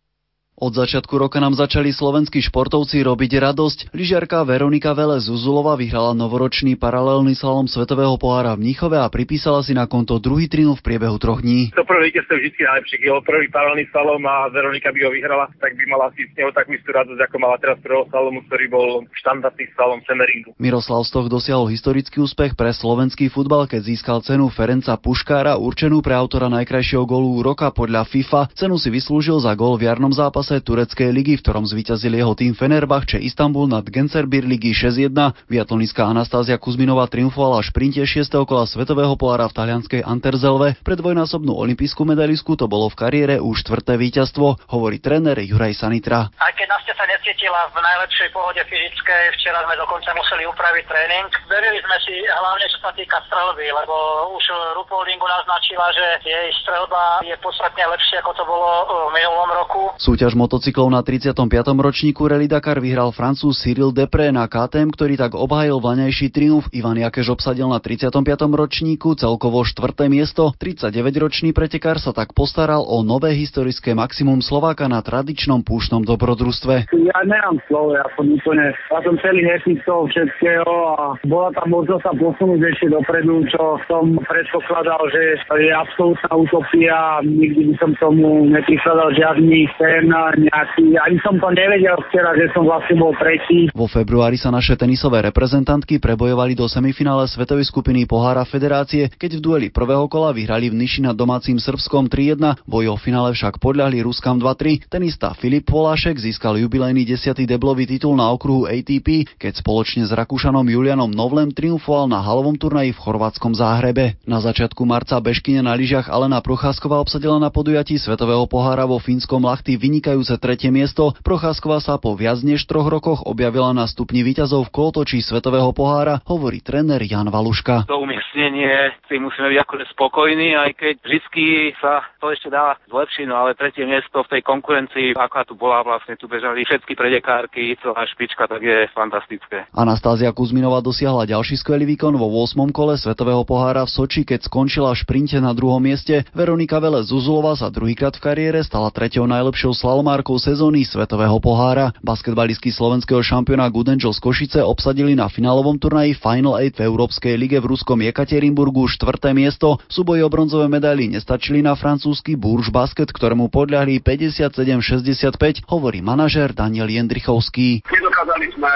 [0.57, 3.79] Od začiatku roka nám začali slovenskí športovci robiť radosť.
[3.93, 9.77] Lyžiarka Veronika Vele Zuzulova vyhrala novoročný paralelný slalom Svetového pohára v Mníchove a pripísala si
[9.77, 11.77] na konto druhý triumf v priebehu troch dní.
[11.77, 13.05] To prvý víťazstvo vždy najlepšie.
[13.05, 16.49] Jeho prvý paralelný slalom a Veronika by ho vyhrala, tak by mala si s neho
[16.57, 20.57] takú istú radosť, ako mala teraz prvého slalomu, ktorý bol štandardný slalom Semeringu.
[20.57, 26.17] Miroslav Stoch dosiahol historický úspech pre slovenský futbal, keď získal cenu Ferenca Puškára, určenú pre
[26.17, 28.57] autora najkrajšieho golu roka podľa FIFA.
[28.57, 32.31] Cenu si vyslúžil za gol v jarnom zápase zápase tureckej ligy, v ktorom zvíťazil jeho
[32.39, 35.11] tým Fenerbahče Istanbul nad Gencerbir ligy 6-1.
[35.51, 38.31] Biatlonická Anastázia Kuzminová triumfovala v šprinte 6.
[38.47, 40.79] kola Svetového pohára v talianskej Anterzelve.
[40.87, 46.31] Pre dvojnásobnú olimpijskú medailistku to bolo v kariére už štvrté víťazstvo, hovorí tréner Juraj Sanitra.
[46.39, 51.27] Aj keď Nastia sa necítila v najlepšej pohode fyzickej, včera sme dokonca museli upraviť tréning.
[51.51, 54.45] Verili sme si hlavne, čo sa týka strelby, lebo už
[54.79, 58.71] Rupoldingu naznačila, že jej strelba je podstatne lepšia, ako to bolo
[59.11, 59.83] v minulom roku.
[59.99, 61.49] Súťaž motocyklov na 35.
[61.73, 66.69] ročníku Rally Dakar vyhral francúz Cyril Depré na KTM, ktorý tak obhajil vlaňajší triumf.
[66.77, 68.21] Ivan Jakeš obsadil na 35.
[68.53, 70.13] ročníku celkovo 4.
[70.13, 70.53] miesto.
[70.61, 76.93] 39-ročný pretekár sa tak postaral o nové historické maximum Slováka na tradičnom púšnom dobrodružstve.
[76.93, 79.49] Ja nemám slovo, ja som úplne, ja som celý
[79.89, 85.73] toho všetkého a bola tam možnosť sa posunúť ešte dopredu, čo som predpokladal, že je
[85.73, 87.25] absolútna utopia.
[87.25, 92.67] Nikdy by som tomu neprikladal žiadny ten nejaký, ani som to nevedel včera, že som
[92.67, 93.71] vlastne bol tretí.
[93.71, 99.41] Vo februári sa naše tenisové reprezentantky prebojovali do semifinále svetovej skupiny Pohára Federácie, keď v
[99.43, 104.03] dueli prvého kola vyhrali v Niši nad domácim Srbskom 3-1, boj o finále však podľahli
[104.03, 104.91] Ruskam 2-3.
[104.91, 107.37] Tenista Filip Polášek získal jubilejný 10.
[107.47, 112.97] deblový titul na okruhu ATP, keď spoločne s Rakúšanom Julianom Novlem triumfoval na halovom turnaji
[112.97, 114.17] v chorvátskom Záhrebe.
[114.25, 119.45] Na začiatku marca bežkyne na lyžiach Alena Procházková obsadila na podujatí svetového pohára vo fínskom
[119.45, 124.25] Lachty vynikajúce vynikajúce tretie miesto, Procházková sa po viac než troch rokoch objavila na stupni
[124.25, 127.85] výťazov v kolotočí Svetového pohára, hovorí tréner Jan Valuška.
[127.85, 133.29] To umiestnenie si musíme byť akože spokojní, aj keď vždy sa to ešte dá zlepšiť,
[133.29, 137.77] no ale tretie miesto v tej konkurencii, aká tu bola vlastne, tu bežali všetky predekárky,
[137.85, 139.69] celá špička, tak je fantastické.
[139.77, 142.73] Anastázia Kuzminová dosiahla ďalší skvelý výkon vo 8.
[142.73, 146.25] kole Svetového pohára v Soči, keď skončila v šprinte na druhom mieste.
[146.33, 151.91] Veronika Vele Zuzulova sa druhýkrát v kariére stala treťou najlepšou slalom slalomárkou sezóny Svetového pohára.
[151.99, 157.59] Basketbalistky slovenského šampiona Good Angels Košice obsadili na finálovom turnaji Final 8 v Európskej lige
[157.59, 159.83] v ruskom Jekaterinburgu štvrté miesto.
[159.91, 166.87] Súboji o bronzové medaily nestačili na francúzsky Bourges Basket, ktorému podľahli 57-65, hovorí manažér Daniel
[166.87, 167.83] Jendrichovský.
[167.91, 168.71] Nedokázali sme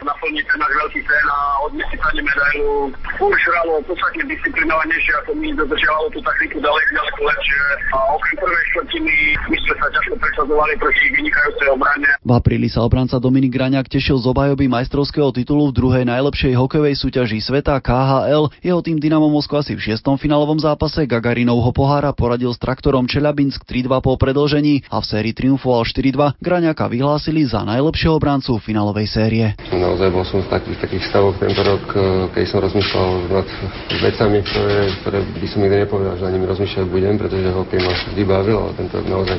[0.00, 1.38] naplniť ten náš veľký sen a
[1.68, 2.88] odniesť si medailu.
[3.20, 7.62] Bourges hralo podstatne disciplinovanejšie ako my, dodržiavalo tú taktiku ďaleko, ďaleko lepšie.
[7.92, 9.14] A okrem prvej štvrtiny
[9.44, 12.08] my sme sa ťažko presadzovali bojovali proti vynikajúcej obrane.
[12.22, 16.94] V apríli sa obranca Dominik Graňák tešil z obhajoby majstrovského titulu v druhej najlepšej hokejovej
[16.94, 18.54] súťaži sveta KHL.
[18.62, 23.66] Jeho tým Dynamo Moskva si v šiestom finálovom zápase Gagarinovho pohára poradil s traktorom Čelabinsk
[23.66, 26.38] 3-2 po predlžení a v sérii triumfoval 4-2.
[26.38, 29.58] Graňáka vyhlásili za najlepšieho obrancu finálovej série.
[29.74, 32.02] Naozaj bol som v takých, takých stavoch tento rok, eh,
[32.36, 33.48] keď som rozmýšľal nad
[33.90, 37.92] vecami, ktoré, ktoré by som nikdy nepovedal, že na nimi rozmýšľať budem, pretože hokej ma
[37.96, 39.36] vždy bavil, ale tento naozaj.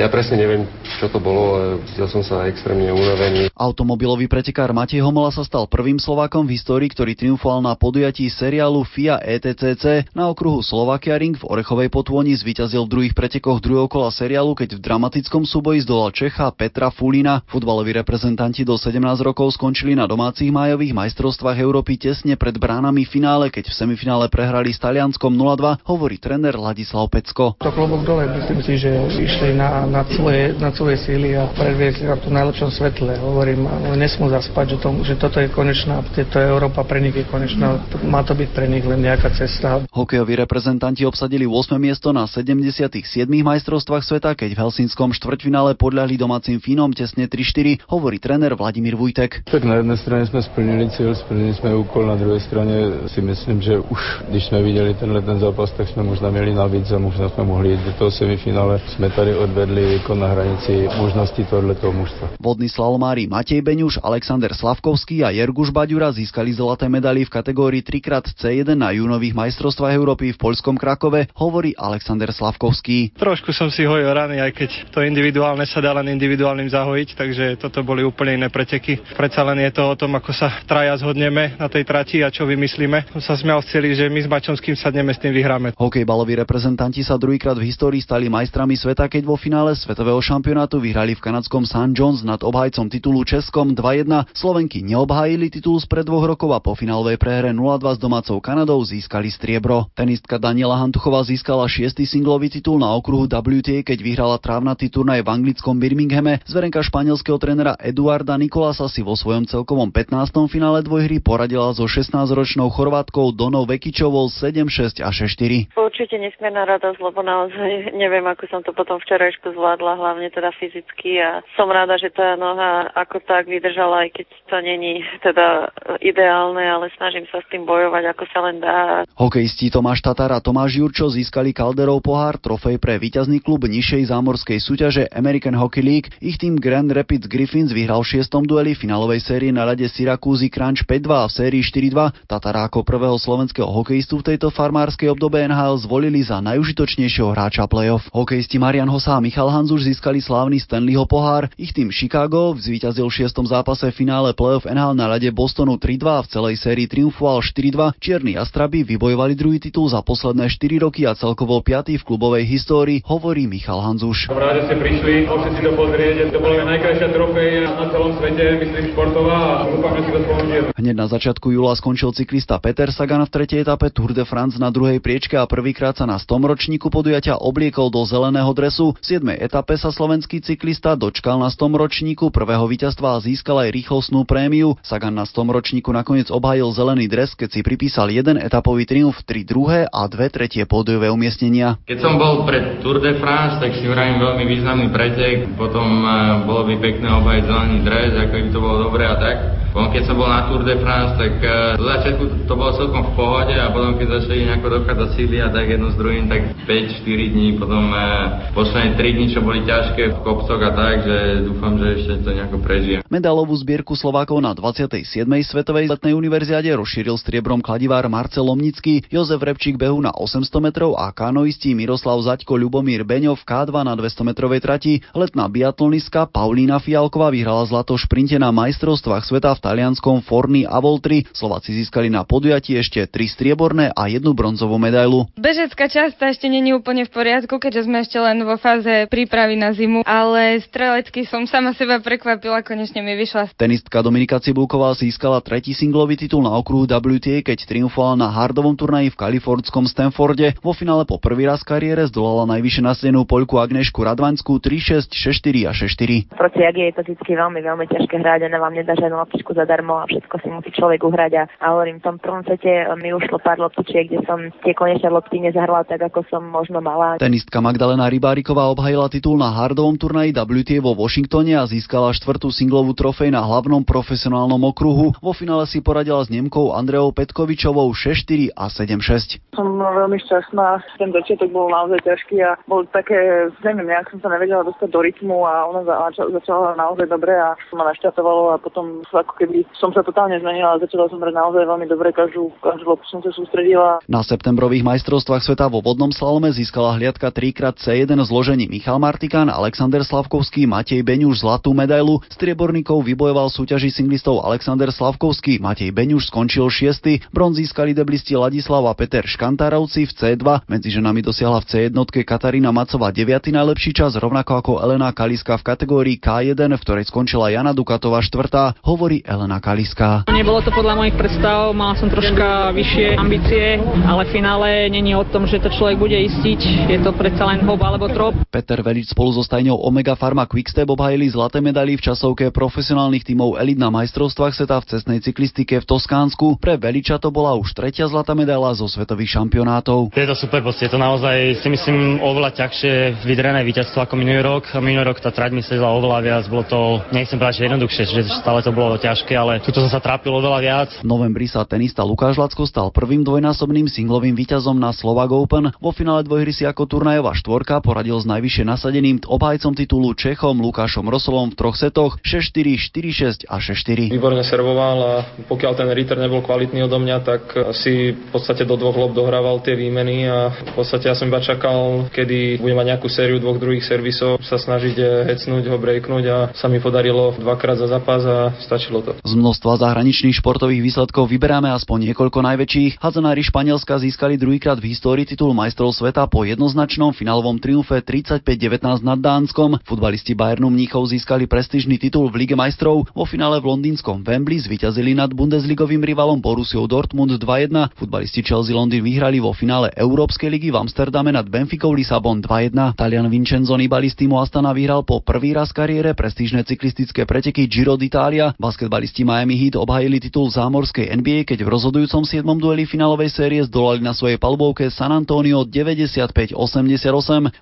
[0.00, 0.71] Ja presne neviem,
[1.02, 3.50] čo to bolo, ale cítil som sa extrémne unavený.
[3.58, 8.86] Automobilový pretekár Matej Homola sa stal prvým Slovákom v histórii, ktorý triumfoval na podujatí seriálu
[8.86, 10.14] FIA ETCC.
[10.14, 14.78] Na okruhu Slovakia Ring v Orechovej potôni zvíťazil v druhých pretekoch druhého kola seriálu, keď
[14.78, 17.42] v dramatickom súboji zdolal Čecha Petra Fulina.
[17.50, 23.50] Futbaloví reprezentanti do 17 rokov skončili na domácich májových majstrovstvách Európy tesne pred bránami finále,
[23.50, 27.58] keď v semifinále prehrali s Talianskom 0-2, hovorí tréner Ladislav Pecko.
[27.58, 32.04] To klobok dole, myslím si, že išli na, na svoje na svoje síly a predviesť
[32.04, 33.12] na tom najlepšom svetle.
[33.20, 33.64] Hovorím,
[33.96, 37.80] nesmú zaspať, že, to, že toto je konečná, to je Európa pre nich je konečná,
[38.04, 39.84] má to byť pre nich len nejaká cesta.
[39.88, 41.78] Hokejoví reprezentanti obsadili 8.
[41.78, 42.98] miesto na 77.
[43.28, 49.46] majstrovstvách sveta, keď v Helsinskom štvrťfinále podľahli domácim Fínom tesne 3-4, hovorí tréner Vladimír Vujtek.
[49.48, 53.62] Tak na jednej strane sme splnili cieľ, splnili sme úkol, na druhej strane si myslím,
[53.62, 57.30] že už když sme videli tenhle ten zápas, tak sme možno mieli navíc a možno
[57.32, 58.82] sme mohli ísť do toho semifinále.
[58.92, 62.26] Sme tady odvedli výkon na hranici hranici možnosti tohoto mužstva.
[62.42, 68.34] Vodní slalomári Matej Beňuš, Alexander Slavkovský a Jerguš Baďura získali zlaté medaily v kategórii 3x
[68.34, 73.14] C1 na júnových majstrovstvách Európy v poľskom Krakove, hovorí Alexander Slavkovský.
[73.14, 77.44] Trošku som si hojil rany, aj keď to individuálne sa dá len individuálnym zahojiť, takže
[77.62, 78.98] toto boli úplne iné preteky.
[79.14, 82.50] Predsa len je to o tom, ako sa traja zhodneme na tej trati a čo
[82.50, 83.14] vymyslíme.
[83.14, 85.70] Som sa smial celý, že my s Mačomským sadneme s tým vyhráme.
[85.78, 91.12] Hokejbaloví reprezentanti sa druhýkrát v histórii stali majstrami sveta, keď vo finále svetového šampionátu vyhrali
[91.12, 91.92] v kanadskom St.
[91.92, 94.32] John's nad obhajcom titulu Českom 2-1.
[94.32, 99.28] Slovenky neobhájili titul spred dvoch rokov a po finálovej prehre 0-2 s domácou Kanadou získali
[99.28, 99.92] striebro.
[99.92, 105.28] Tenistka Daniela Hantuchová získala šiestý singlový titul na okruhu WTA, keď vyhrala trávnatý turnaj v
[105.28, 106.40] anglickom Birminghame.
[106.48, 110.32] Zverenka španielského trénera Eduarda Nikolasa si vo svojom celkovom 15.
[110.48, 115.76] finále dvojhry poradila so 16-ročnou Chorvátkou Donou Vekičovou 7-6 a 6-4.
[115.76, 121.18] Určite nesmierna radosť, lebo naozaj neviem, ako som to potom včerajšku zvládla, hlavne teda fyzicky
[121.18, 125.72] a som rada, že tá noha ako tak vydržala, aj keď to není teda
[126.04, 129.08] ideálne, ale snažím sa s tým bojovať, ako sa len dá.
[129.16, 134.58] Hokejisti Tomáš Tatar a Tomáš Jurčo získali Calderov pohár, trofej pre víťazný klub nižšej zámorskej
[134.60, 136.12] súťaže American Hockey League.
[136.20, 140.84] Ich tým Grand Rapids Griffins vyhral v šiestom dueli finálovej série na rade Syracuse Crunch
[140.84, 142.26] 5-2 a v sérii 4-2.
[142.26, 148.10] Tatara ako prvého slovenského hokejistu v tejto farmárskej obdobe NHL zvolili za najužitočnejšieho hráča playoff.
[148.10, 151.48] Hokejisti Marian Hosa a Michal Hanzuš získali slávny Stanleyho pohár.
[151.56, 156.20] Ich tým Chicago zvíťazil v šiestom zápase finále playoff NHL na rade Bostonu 3-2 a
[156.20, 157.96] v celej sérii triumfoval 4-2.
[158.02, 161.96] Čierni Astraby vybojovali druhý titul za posledné 4 roky a celkovo 5.
[161.96, 164.26] v klubovej histórii, hovorí Michal Hanzuš.
[164.26, 168.12] Som rád, že ste prišli, môžete si to pozrieť, to bola najkrajšia trofej na celom
[168.18, 170.66] svete, myslím športová a dúfam, že si to spomenieme.
[170.72, 174.72] Hneď na začiatku júla skončil cyklista Peter Sagan v tretej etape Tour de France na
[174.72, 178.96] druhej priečke a prvýkrát sa na 100 ročníku podujatia obliekol do zeleného dresu.
[178.98, 179.38] V 7.
[179.38, 184.74] etape sa slovenský cyklista dočkal na 100 ročníku prvého víťazstva a získal aj rýchlostnú prémiu.
[184.82, 189.46] Sagan na 100 ročníku nakoniec obhájil zelený dres, keď si pripísal jeden etapový triumf, tri
[189.46, 191.78] druhé a dve tretie pódiové umiestnenia.
[191.86, 196.42] Keď som bol pred Tour de France, tak si vravím veľmi významný pretek, potom uh,
[196.50, 199.61] bolo by pekné obhajiť zelený dres, ako by to bolo dobré a tak.
[199.72, 201.40] Potom keď som bol na Tour de France, tak
[201.80, 205.48] do začiatku to bolo celkom v pohode a potom keď začali nejako dochádzať síly a
[205.48, 210.12] tak jedno s druhým, tak 5-4 dní, potom uh, posledné 3 dní, čo boli ťažké
[210.12, 211.16] v kopcoch a tak, že
[211.48, 213.00] dúfam, že ešte to nejako prežijem.
[213.08, 215.24] Medalovú zbierku Slovákov na 27.
[215.24, 221.08] svetovej letnej univerziade rozšíril striebrom kladivár Marcel Lomnický, Jozef Repčík behu na 800 metrov a
[221.16, 225.00] kanoisti Miroslav Zaďko Ľubomír Beňov v K2 na 200 metrovej trati.
[225.16, 231.22] Letná biatlonistka Paulína Fialková vyhrala zlato šprinte na majstrovstvách sveta v talianskom Forni a Voltri.
[231.30, 235.30] Slováci získali na podujatí ešte tri strieborné a jednu bronzovú medailu.
[235.38, 239.70] Bežecká časť ešte není úplne v poriadku, keďže sme ešte len vo fáze prípravy na
[239.70, 243.54] zimu, ale strelecky som sama seba prekvapila, konečne mi vyšla.
[243.54, 249.14] Tenistka Dominika Cibulková získala tretí singlový titul na okruhu WTA, keď triumfovala na hardovom turnaji
[249.14, 250.58] v kalifornskom Stanforde.
[250.64, 255.68] Vo finále po prvý raz v kariére zdolala najvyššie nasadenú Poľku Agnešku Radvaňskú 3-6, 6-4
[255.68, 256.32] a 6-4.
[256.32, 259.51] Proti Agi je to vždy veľmi, veľmi ťažké hrať a ona vám nedá žiadnu loptičku
[259.54, 263.14] zadarmo a všetko si musí človek uhrať a, a hovorím, v tom prvom sete mi
[263.14, 267.20] ušlo pár loptičiek, kde som tie konečné lopty nezahrala tak, ako som možno mala.
[267.20, 272.96] Tenistka Magdalena Rybáriková obhajila titul na hardovom turnaji WTA vo Washingtone a získala štvrtú singlovú
[272.96, 275.16] trofej na hlavnom profesionálnom okruhu.
[275.20, 279.40] Vo finále si poradila s Nemkou Andreou Petkovičovou 6-4 a 7-6.
[279.56, 280.80] Som veľmi šťastná.
[280.96, 285.00] Ten začiatok bol naozaj ťažký a bol také, neviem, nejak som sa nevedela dostať do
[285.02, 285.82] rytmu a ona
[286.16, 290.80] začala naozaj dobre a ma naštartovalo a potom ako keby som sa totálne zmenila a
[290.80, 293.98] začala som hrať naozaj veľmi dobre, každú, každú loptu som sa sústredila.
[294.06, 300.70] Na septembrových majstrovstvách sveta vo vodnom slalome získala hliadka 3x1 zložení Michal Martikán, Alexander Slavkovský,
[300.70, 302.22] Matej Beňuš zlatú medailu.
[302.30, 307.34] Strieborníkov vybojoval súťaži singlistov Alexander Slavkovský, Matej Beňuš skončil 6.
[307.34, 310.70] Bronz získali deblisti Ladislav a Peter Škantárovci v C2.
[310.70, 313.50] Medzi ženami dosiahla v C1 Katarína Macová 9.
[313.50, 318.84] najlepší čas, rovnako ako Elena Kaliska v kategórii K1, v ktorej skončila Jana Dukatová 4.
[318.86, 320.28] Hovorí Elena Kaliska.
[320.28, 325.24] Nebolo to podľa mojich predstav, mala som troška vyššie ambície, ale v finále není o
[325.24, 326.92] tom, že to človek bude istiť.
[326.92, 328.36] Je to predsa len hop alebo trop.
[328.52, 333.56] Peter Velič spolu so stajňou Omega Pharma Quickstep obhajili zlaté medaily v časovke profesionálnych tímov
[333.56, 336.60] elit na majstrovstvách sveta v cestnej cyklistike v Toskánsku.
[336.60, 340.12] Pre Veliča to bola už tretia zlatá medaila zo svetových šampionátov.
[340.12, 344.68] Je to super, je to naozaj si myslím oveľa ťažšie vydrené víťazstvo ako minulý rok.
[344.76, 348.20] Minulý rok tá trať mi sedela oveľa viac, bolo to, nechcem povedať, že jednoduchšie, že
[348.42, 350.90] stále to bolo ťažké ťažké, ale tuto som sa trápil oveľa viac.
[350.98, 355.70] V novembri sa tenista Lukáš Lacko stal prvým dvojnásobným singlovým víťazom na Slovak Open.
[355.78, 361.06] Vo finále dvojhry si ako turnajová štvorka poradil s najvyššie nasadeným obhajcom titulu Čechom Lukášom
[361.06, 364.10] Rosolom v troch setoch 6-4, 4-6 a 6-4.
[364.10, 365.12] Výborne servoval a
[365.46, 367.42] pokiaľ ten return nebol kvalitný odo mňa, tak
[367.78, 371.38] si v podstate do dvoch lob dohrával tie výmeny a v podstate ja som iba
[371.38, 376.24] čakal, kedy bude mať nejakú sériu dvoch druhých servisov, sa snažiť eh, hecnúť ho, breaknúť
[376.26, 379.11] a sa mi podarilo dvakrát za zápas a stačilo to.
[379.20, 383.04] Z množstva zahraničných športových výsledkov vyberáme aspoň niekoľko najväčších.
[383.04, 389.20] Hadzanári Španielska získali druhýkrát v histórii titul majstrov sveta po jednoznačnom finálovom triumfe 35-19 nad
[389.20, 389.76] Dánskom.
[389.84, 393.04] Futbalisti Bayernu Mníchov získali prestížny titul v Lige majstrov.
[393.12, 397.92] Vo finále v londýnskom Wembley zvíťazili nad bundesligovým rivalom Borussiou Dortmund 2-1.
[397.98, 402.96] Futbalisti Chelsea Londýn vyhrali vo finále Európskej ligy v Amsterdame nad Benficou Lisabon 2-1.
[402.96, 407.98] Talian Vincenzo Nibali z týmu Astana vyhral po prvý raz kariére prestížne cyklistické preteky Giro
[407.98, 408.54] d'Italia.
[408.92, 412.44] Basketbalisti Miami Heat obhajili titul zámorskej NBA, keď v rozhodujúcom 7.
[412.60, 416.52] dueli finálovej série zdolali na svojej palbovke San Antonio 95-88.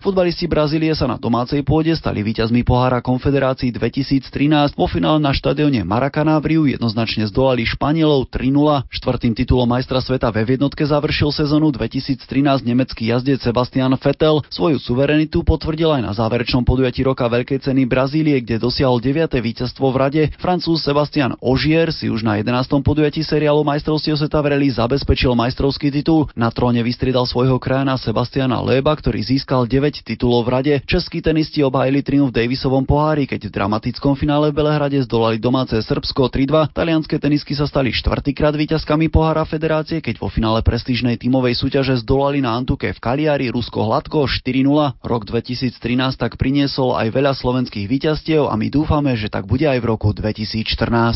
[0.03, 4.75] Futbalisti Brazílie sa na domácej pôde stali víťazmi pohára Konfederácií 2013.
[4.75, 8.91] Vo finále na štadióne Maracana v Riu jednoznačne zdolali Španielov 3-0.
[8.91, 12.27] Štvrtým titulom majstra sveta ve jednotke završil sezónu 2013
[12.67, 14.43] nemecký jazdec Sebastian Vettel.
[14.51, 19.31] Svoju suverenitu potvrdil aj na záverečnom podujatí roka Veľkej ceny Brazílie, kde dosiahol 9.
[19.39, 20.23] víťazstvo v rade.
[20.43, 22.81] Francúz Sebastian Ogier si už na 11.
[22.81, 26.33] podujatí seriálu majstrovstiev sveta v rally zabezpečil majstrovský titul.
[26.33, 30.75] Na tróne vystriedal svojho krajana Sebastiana Leba, ktorý získal 9 titulov v rade.
[30.89, 35.77] Českí tenisti obhájili triumf v Davisovom pohári, keď v dramatickom finále v Belehrade zdolali domáce
[35.77, 36.73] Srbsko 3-2.
[36.73, 42.41] Talianské tenisky sa stali štvrtýkrát víťazkami pohára federácie, keď vo finále prestížnej tímovej súťaže zdolali
[42.41, 45.05] na Antuke v Kaliari Rusko hladko 4-0.
[45.05, 45.77] Rok 2013
[46.17, 50.17] tak priniesol aj veľa slovenských víťazstiev a my dúfame, že tak bude aj v roku
[50.17, 51.10] 2014.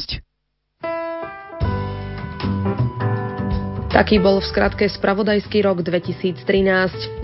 [3.94, 6.42] Taký bol v skratke spravodajský rok 2013.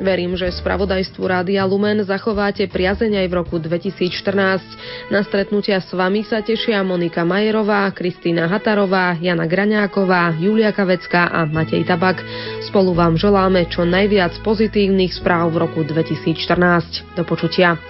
[0.07, 5.11] Verím, že spravodajstvu Rádia Lumen zachováte priazeň aj v roku 2014.
[5.11, 11.43] Na stretnutia s vami sa tešia Monika Majerová, Kristýna Hatarová, Jana Graňáková, Julia Kavecká a
[11.43, 12.23] Matej Tabak.
[12.71, 17.19] Spolu vám želáme čo najviac pozitívnych správ v roku 2014.
[17.19, 17.83] Do počutia.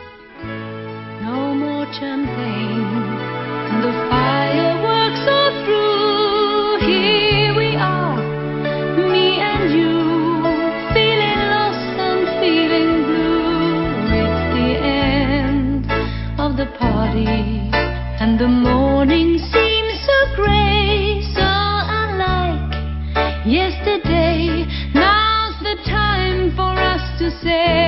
[3.80, 4.69] the
[19.00, 22.74] morning seems so gray, so unlike
[23.46, 24.64] yesterday.
[24.94, 27.80] Now's the time for us to say.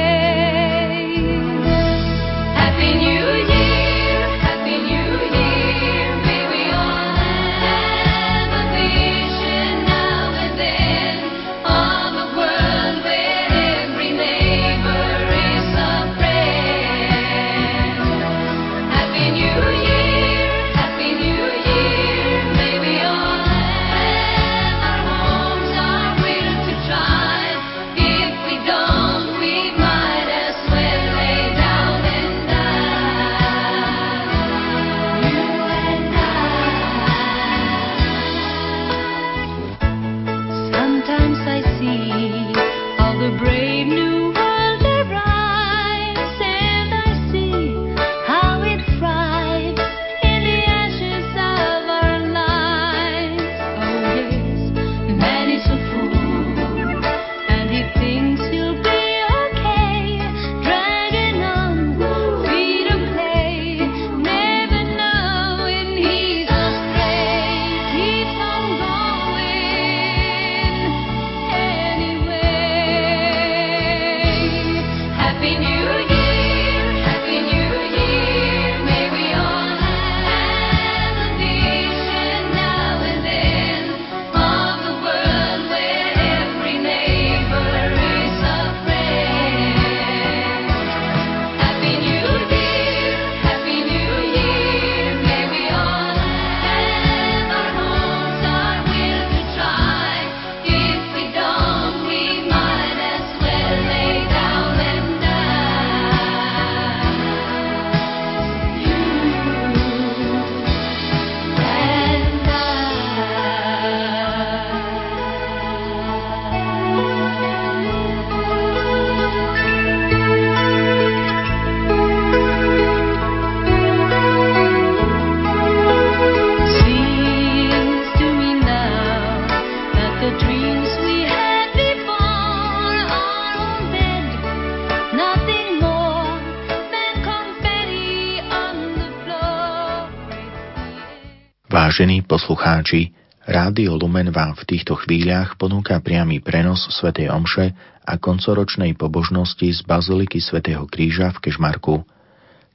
[142.03, 143.15] Vážení poslucháči,
[143.47, 149.87] Rádio Lumen vám v týchto chvíľach ponúka priamy prenos svätej Omše a koncoročnej pobožnosti z
[149.87, 152.03] Baziliky svätého Kríža v Kežmarku.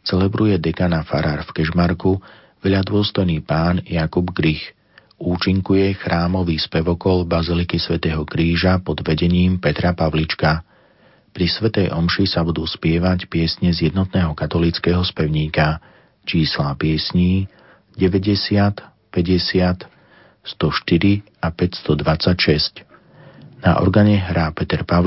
[0.08, 2.24] Celebruje dekana Farár v Kežmarku
[2.64, 4.72] veľadôstojný pán Jakub Grich.
[5.20, 10.64] Účinkuje chrámový spevokol Baziliky svätého Kríža pod vedením Petra Pavlička.
[11.36, 15.84] Pri svätej Omši sa budú spievať piesne z jednotného katolického spevníka.
[16.24, 17.52] Čísla piesní
[18.00, 19.88] 90, 50,
[20.44, 22.86] 104 a 526.
[23.64, 25.06] Na organe hrá Peter Pavli